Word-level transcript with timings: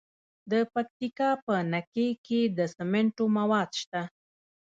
د 0.51 0.53
پکتیکا 0.73 1.29
په 1.45 1.53
نکې 1.71 2.07
کې 2.25 2.41
د 2.57 2.59
سمنټو 2.75 3.25
مواد 3.37 3.69
شته. 3.81 4.01